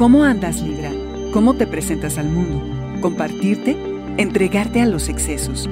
[0.00, 0.90] ¿Cómo andas, Libra?
[1.30, 2.62] ¿Cómo te presentas al mundo?
[3.02, 3.76] ¿Compartirte?
[4.16, 5.68] ¿Entregarte a los excesos?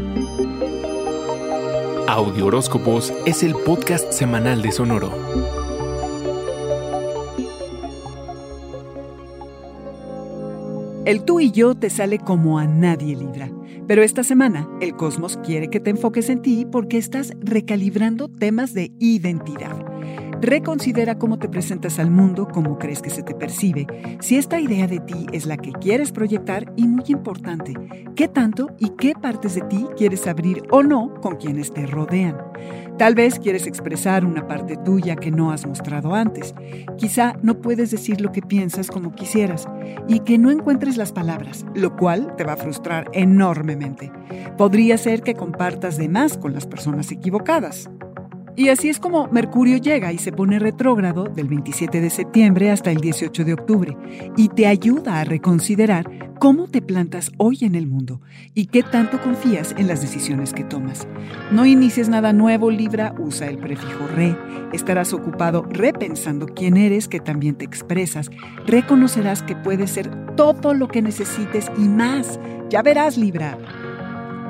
[2.07, 5.11] Audio Horóscopos es el podcast semanal de Sonoro.
[11.07, 13.51] El tú y yo te sale como a nadie Libra,
[13.87, 18.75] pero esta semana el cosmos quiere que te enfoques en ti porque estás recalibrando temas
[18.75, 19.89] de identidad.
[20.41, 23.87] Reconsidera cómo te presentas al mundo, cómo crees que se te percibe,
[24.21, 27.75] si esta idea de ti es la que quieres proyectar y muy importante,
[28.15, 32.37] qué tanto y qué partes de ti quieres abrir o no con quienes te rodean.
[32.99, 36.55] Tal vez quieres expresar una parte tuya que no has mostrado antes.
[36.97, 39.69] Quizá no puedes decir lo que piensas como quisieras
[40.07, 44.13] y que no encuentres las palabras, lo cual te va a frustrar enormemente.
[44.57, 47.91] Podría ser que compartas de más con las personas equivocadas.
[48.59, 52.91] Y así es como Mercurio llega y se pone retrógrado del 27 de septiembre hasta
[52.91, 53.97] el 18 de octubre
[54.37, 58.21] y te ayuda a reconsiderar cómo te plantas hoy en el mundo
[58.55, 61.07] y qué tanto confías en las decisiones que tomas.
[61.53, 64.37] No inicies nada nuevo, Libra, usa el prefijo re.
[64.73, 68.29] Estarás ocupado repensando quién eres, que también te expresas.
[68.67, 72.41] Reconocerás que puedes ser todo lo que necesites y más.
[72.71, 73.57] Ya verás, Libra.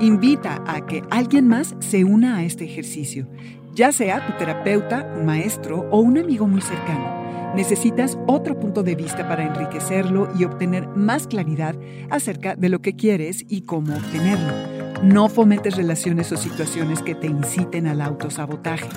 [0.00, 3.26] Invita a que alguien más se una a este ejercicio
[3.74, 7.52] ya sea tu terapeuta, un maestro o un amigo muy cercano.
[7.54, 11.74] Necesitas otro punto de vista para enriquecerlo y obtener más claridad
[12.10, 14.78] acerca de lo que quieres y cómo obtenerlo.
[15.02, 18.88] No fomentes relaciones o situaciones que te inciten al autosabotaje.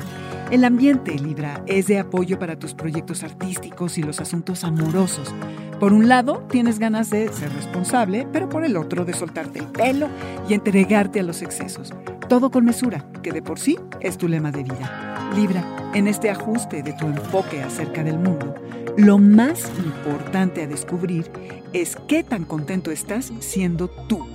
[0.52, 5.34] El ambiente, Libra, es de apoyo para tus proyectos artísticos y los asuntos amorosos.
[5.80, 9.68] Por un lado, tienes ganas de ser responsable, pero por el otro, de soltarte el
[9.68, 10.10] pelo
[10.50, 11.94] y entregarte a los excesos.
[12.32, 15.32] Todo con mesura, que de por sí es tu lema de vida.
[15.36, 18.56] Libra, en este ajuste de tu enfoque acerca del mundo,
[18.96, 21.30] lo más importante a descubrir
[21.74, 24.26] es qué tan contento estás siendo tú.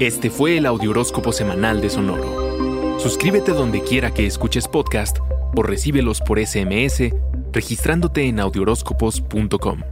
[0.00, 2.98] Este fue el Audioróscopo Semanal de Sonoro.
[2.98, 5.18] Suscríbete donde quiera que escuches podcast
[5.54, 7.12] o recíbelos por SMS
[7.52, 9.91] registrándote en audioróscopos.com.